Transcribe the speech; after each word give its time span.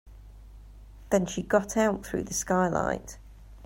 Then 1.11 1.27
she 1.27 1.43
got 1.43 1.77
out 1.77 2.03
through 2.03 2.23
the 2.23 2.33
skylight. 2.33 3.19